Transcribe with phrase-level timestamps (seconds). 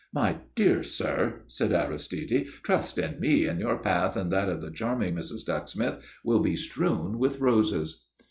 [0.11, 4.71] "My dear sir," said Aristide, "trust in me, and your path and that of the
[4.71, 5.45] charming Mrs.
[5.45, 8.07] Ducksmith will be strewn with roses."